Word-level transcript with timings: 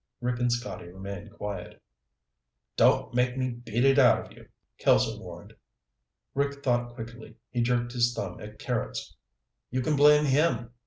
Rick 0.19 0.39
and 0.39 0.51
Scotty 0.51 0.87
remained 0.87 1.29
quiet. 1.29 1.79
"Don't 2.75 3.13
make 3.13 3.37
me 3.37 3.51
beat 3.51 3.85
it 3.85 3.99
out 3.99 4.25
of 4.25 4.31
you," 4.35 4.47
Kelso 4.79 5.19
warned. 5.19 5.55
Rick 6.33 6.63
thought 6.63 6.95
quickly. 6.95 7.35
He 7.51 7.61
jerked 7.61 7.91
his 7.91 8.11
thumb 8.15 8.39
at 8.41 8.57
Carrots. 8.57 9.15
"You 9.69 9.81
can 9.81 9.95
blame 9.95 10.25
him. 10.25 10.71